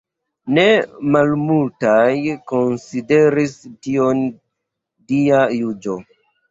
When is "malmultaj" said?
1.15-2.09